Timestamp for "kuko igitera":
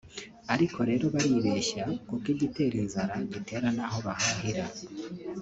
2.07-2.75